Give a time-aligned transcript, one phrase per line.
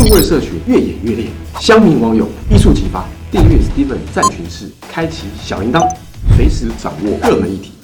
[0.00, 1.30] 数位社群越演越烈，
[1.60, 3.06] 乡民网友一触即发。
[3.30, 5.86] 订阅 Steven 战群室，开启小铃铛，
[6.34, 7.74] 随时掌握热门议题。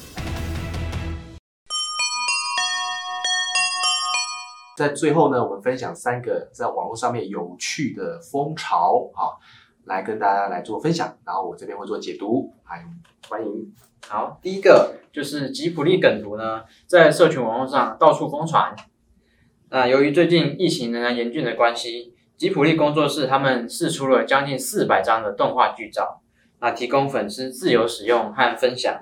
[4.75, 9.39] 在最后呢，我们分享三个在网络上面有趣的风潮，好，
[9.85, 11.15] 来跟大家来做分享。
[11.23, 12.83] 然后我这边会做解读，还
[13.29, 13.71] 欢迎。
[14.07, 18.75] 好，第一个就是吉普力梗图呢，在社群网络上到处疯传。
[19.69, 22.13] 那由于最近疫情仍然严峻的关系。
[22.37, 26.21] 吉普力工作室他们试出了将近四百张的动画剧照，
[26.59, 28.99] 那提供粉丝自由使用和分享。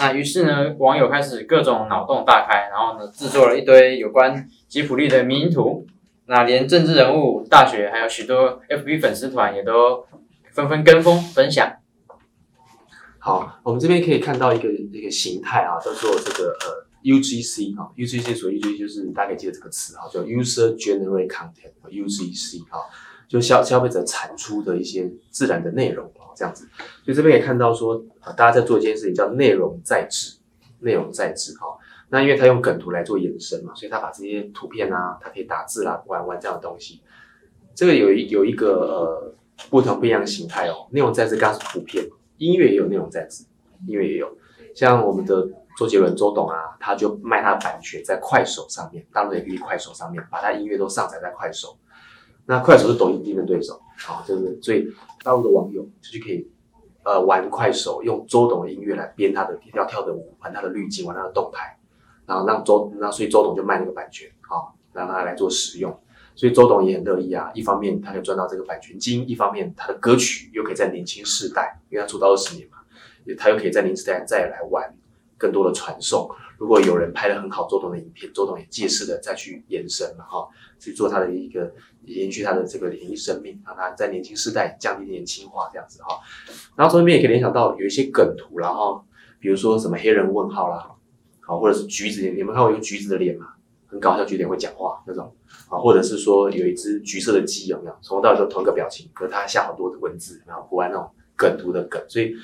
[0.00, 5.86] 那于是呢，网友开始各种脑洞大开，然后呢，制作了一堆有关吉普力的迷因图。
[6.26, 10.04] 那连政治人物、大学还有许多 FB 粉丝团也都
[10.50, 11.76] 纷纷跟风分享。
[13.20, 16.91] 好，我们这边可以看到一个一个形态啊，叫做这个呃。
[17.02, 22.78] UGC 啊，UGC 所以就就是大概记得这个词哈，叫 User Generate Content，UGC 哈，
[23.26, 26.68] 就消消费者产出的一些自然的内容啊，这样子。
[27.04, 28.04] 所以这边也看到说，
[28.36, 30.36] 大家在做一件事情叫内容在制，
[30.80, 31.66] 内容在制哈。
[32.10, 37.00] 那因为它用梗图来做延伸嘛，所以它把这些图片啊，它可以打字啦，玩玩这样的东西。
[37.74, 39.34] 这个有一有一个呃
[39.70, 42.06] 不同不一样的形态哦，内容在制刚是图片，
[42.38, 43.44] 音乐也有内容在制，
[43.88, 44.36] 音乐也有，
[44.74, 45.48] 像我们的。
[45.76, 51.78] 周杰伦、周董啊，他就卖他的版权在快手上面，大陆 A P P 快手上面，把他音乐都上载在快手。
[52.44, 54.92] 那快手是抖音竞争对手，好，就是所以
[55.22, 56.50] 大陆的网友就可以
[57.04, 61.78] 呃玩快手，用周董的音乐来编他的要跳的舞，玩他的滤镜，玩他的动态，
[62.26, 65.96] 然后让周那所以周董就卖那个版权，好，让他来做使用。
[66.34, 72.78] 所以周董也很乐意啊，一方面他可以赚到这个版权金，一方面他的歌曲又可以在年轻世代，因为他出道二十年嘛，
[73.38, 74.92] 他又可以在年轻世代再来玩。
[75.42, 80.46] 更多的传送，如果有人拍了很好周董的影片，周董也借势的再去延伸了哈，
[80.78, 86.20] 去做他的一个延续他的这个演艺生命，让他在年轻世代降低年轻化这样子哈。
[86.76, 89.04] 然后从这边也可以联想到有一些梗图，然后
[89.40, 90.92] 比如说什么黑人问号啦，
[91.40, 93.48] 好或者是橘子，你们看过一个橘子的脸吗？
[93.88, 95.34] 很搞笑，橘脸会讲话那种
[95.68, 97.96] 啊，或者是说有一只橘色的鸡有没有？
[98.00, 102.36] 从头到尾都同一个表情，可是它下好多的文字，然后不玩那种梗图的梗，所以。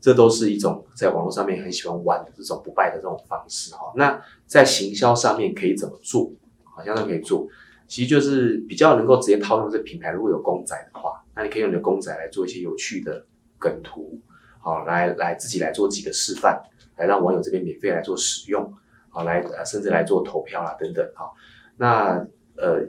[0.00, 3.92] 这都是一种在网络上面很喜欢玩的这种不败的这种方式哈。
[3.96, 6.32] 那在行销上面可以怎么做？
[6.64, 7.48] 好像都可以做，
[7.88, 10.10] 其实就是比较能够直接套用这品牌。
[10.10, 13.24] 如果有公仔的话，那你可以用你的公仔来做一些有趣的
[13.58, 14.20] 梗图，
[14.60, 16.60] 好来来自己来做几个示范，
[16.98, 18.70] 来让网友这边免费来做使用，
[19.08, 21.32] 好来甚至来做投票啦等等哈。
[21.78, 22.26] 那
[22.56, 22.86] 呃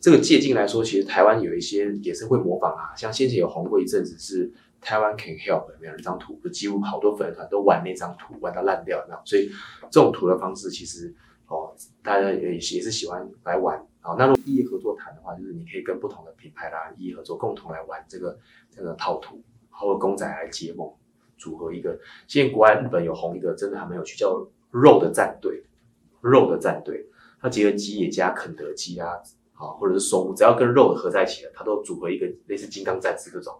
[0.00, 4.50] 这个借鉴来说，其实台湾有一些也是会模仿啊，像先前有红过一阵子是。
[4.84, 6.38] 台湾 can help 有没有一张图？
[6.44, 9.50] 就几乎好多粉丝团都玩那张图，玩到烂掉，那所以
[9.90, 11.12] 这种图的方式其实
[11.46, 14.14] 哦，大家也也是喜欢来玩啊。
[14.18, 18.38] 那如果异业合作谈的话，就是你可以跟不同的品牌啦，异业合作共同来玩这个
[18.70, 20.92] 这个套图，或者公仔来结盟
[21.38, 21.98] 组合一个。
[22.28, 25.64] 现在国外日本有红一个真的还蛮有趣，叫肉的战队，
[26.20, 27.06] 肉的战队，
[27.40, 29.08] 它结合吉野家、肯德基啊，
[29.54, 33.54] 好或者是松，只要跟肉合在一起的，它都组合一个类似金刚战士这种。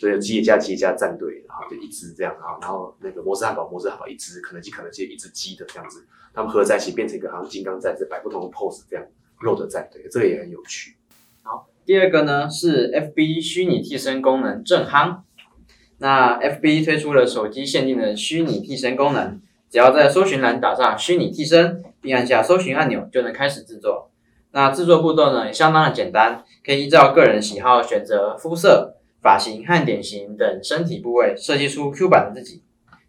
[0.00, 9.04] 所以吉野家、吉野家战队，然后就一只这样啊，然后那个摩斯汉堡、摩斯汉堡一只，肯德基、肯德基一只鸡的这样子，他们合在一起变成一个好像金刚战士，摆不同的 pose 这样
[9.42, 10.96] 肉的战队，这个也很有趣。
[11.42, 15.18] 好，第二个呢是 FB 虚拟替身功能正夯，
[15.98, 19.38] 那 FB 推出了手机限定的虚拟替身功能，
[19.68, 24.10] 只要在搜寻栏打上虚拟替身，并按下搜寻按钮，就能开始制作。
[24.52, 28.96] 那制作步骤呢也相当的简单，可以依照个人喜好选择肤色。
[29.22, 32.62] 发型和脸型等身体部位设计出 Q 版的自己。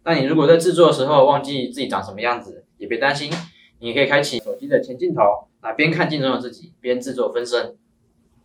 [0.04, 3.30] 那你如果在制作的时候忘记自己长什么样子，也别担心，
[3.78, 5.20] 你可以开启手机的前镜头，
[5.62, 7.76] 那边看镜中的自己，边制作分身。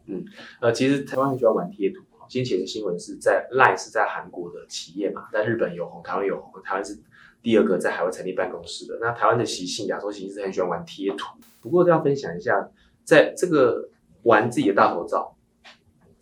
[0.05, 0.23] 嗯，
[0.61, 2.03] 呃，其实台湾很喜欢玩贴图。
[2.29, 6.99] 先前的新闻是在 Line 是在韩国的企业嘛，在日本有红，台湾有红，台湾是
[7.41, 8.97] 第二个在海外成立办公室的。
[8.99, 11.37] 那台湾的习性，亚洲习性是很喜欢玩贴图。
[11.61, 12.69] 不过要分享一下，
[13.05, 13.89] 在这个
[14.23, 15.36] 玩自己的大头照。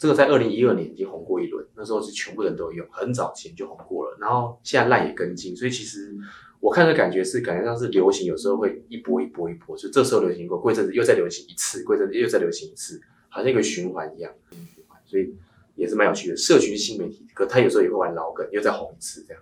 [0.06, 4.16] 这个在二零一二年已经红过一轮，那时候是全部人都用，很早前就红过了。
[4.22, 6.16] 然后现在烂也跟进，所以其实
[6.60, 14.32] 我看的感觉是，感觉上是流行，有时候会一波一波一波，就这时候流行过，过一阵子又再流行一次，过一阵子又再流行一次，好像一个循环一样，
[15.08, 15.34] 所以
[15.74, 16.38] 也是蛮有趣的。
[16.38, 19.42] 社群新媒体，可他有时候也会玩老梗，又再红一次这样。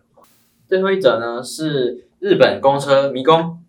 [0.66, 3.60] 最后一则呢是日本公车迷宫。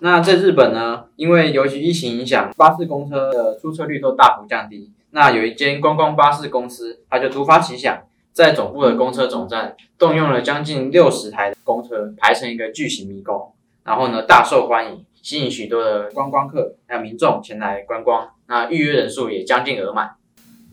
[0.00, 4.90] 那在日本呢，因为由于疫情影响，巴士公车的出车率都大幅降低。
[5.14, 8.02] 那有一间观光巴士公司，他就突发奇想，
[8.32, 18.28] 在总部的公车总站动用了将近六十台公车排成一个巨型迷宫，然后呢大受欢迎，吸引许多的观光客还有民众前来观光。
[18.48, 20.16] 那预约人数也将近额满。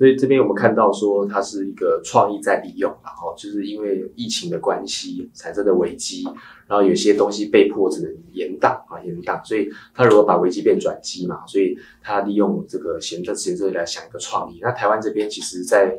[0.01, 6.23] 所以这边我们看到说，它是一个创意在利用，然后就是因为疫情的关系产生的危机，
[6.65, 14.57] 然后有些东西被迫只能延档啊，延档，所以他如果把危机变转机嘛，所以他利用这个闲着闲着来想一个创意。
[14.63, 15.95] 那台湾这边其实，在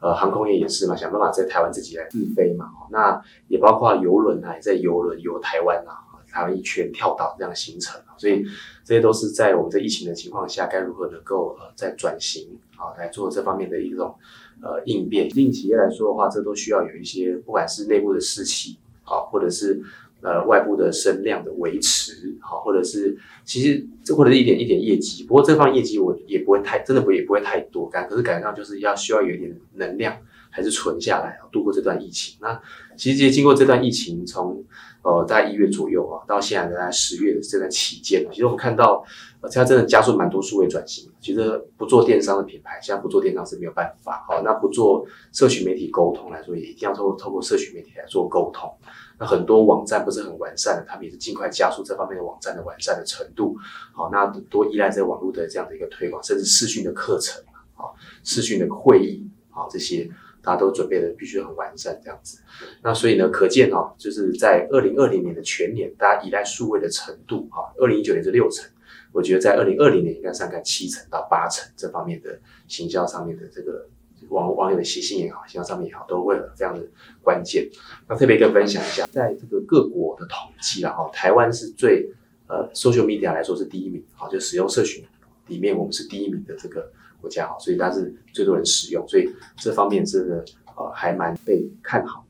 [0.00, 6.08] 呃航空业也是嘛，想办法在台湾自己来自飞嘛，那也包括游轮啊，在游轮游台湾啊。
[6.32, 8.42] 台湾一圈跳岛这样形成，所以
[8.82, 14.14] 这些都是在我们在疫情的情况下，该如何能够呃在转型啊来做这方面的一种
[14.62, 15.28] 呃应变。
[15.34, 19.82] 令企业来说的话，这都需要有一些不管是内部的士气啊，或者是
[20.22, 25.24] 呃外部的声量的维持，好，或者是其实这或者是一点一点业绩。
[25.24, 30.16] 不过这方业绩我也不会太真的不也不会太多，感可是感觉上就是要需要有一点能量。
[30.52, 32.38] 还是存下来啊，度过这段疫情。
[32.40, 32.60] 那
[32.96, 34.62] 其实也经过这段疫情，从
[35.02, 39.02] 呃在一月左右啊，到现在大概十月的这段期间，其实我们看到，
[39.40, 41.10] 呃，现在真的加速蛮多数位转型。
[41.20, 44.24] 其实不做电商的品牌，现在不做电商是没有办法。
[44.28, 48.70] 好，那不做社群媒体沟通来说，也一定要透透过社群媒体来做沟通。
[49.18, 53.56] 那很多网站不是很完善的，他们也是尽快加速这方面的网站的完善的程度。
[53.94, 57.42] 好，那多依赖在网络的这样的一个推广，甚至视讯的课程
[57.74, 57.88] 啊，
[58.22, 60.10] 视讯的会议啊这些。
[60.42, 62.40] 大家都准备的必须很完善这样子，
[62.82, 68.68] 那所以呢，可见哈，就是在二零二零年的全年，大家依赖数位的程度哈，二零一九年是六成，
[69.12, 73.86] 我觉得在二零二零年应该上看七成到八成这方面的行销上面的这个
[74.30, 76.84] 网网友的习性也好，行销上面也好，都会非常的
[77.22, 77.68] 关键。
[78.08, 82.10] 那特别跟分享一下，在这个各国的统计了哈，台湾是最
[82.48, 85.04] 呃，social media 来说是第一名，好，就使用社群
[85.46, 86.90] 里面我们是第一名的这个。
[87.22, 90.44] 国家好，所以它是最多人使用，所以这方面真的
[90.76, 92.26] 呃还蛮被看好。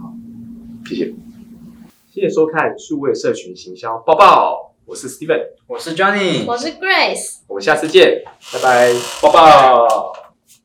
[0.00, 0.12] 好，
[0.88, 1.14] 谢谢，
[2.10, 10.21] 谢谢收看数位社群行销报报，我是 Steven，我是 Johnny，我是 Grace，我们下次见，拜拜，报报。